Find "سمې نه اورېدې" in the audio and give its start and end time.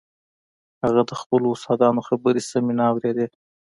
2.51-3.27